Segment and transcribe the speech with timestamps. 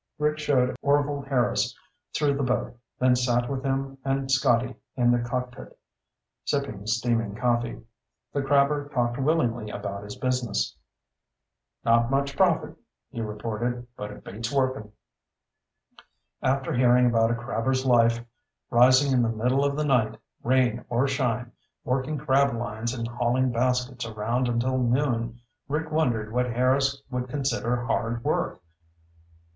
[0.17, 1.77] Rick showed Orvil Harris
[2.17, 5.77] through the boat, then sat with him and Scotty in the cockpit,
[6.43, 7.83] sipping steaming coffee.
[8.33, 10.75] The crabber talked willingly about his business.
[11.85, 12.77] "Not much profit,"
[13.11, 14.91] he reported, "but it beats workin'."
[16.41, 18.25] After hearing about a crabber's life,
[18.71, 21.51] rising in the middle of the night, rain or shine,
[21.83, 27.85] working crab lines and hauling baskets around until noon, Rick wondered what Harris would consider
[27.85, 28.63] hard work.